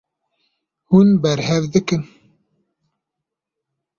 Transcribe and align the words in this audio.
Hûn 0.89 1.09
berhev 1.21 1.63
dikin. 1.73 2.03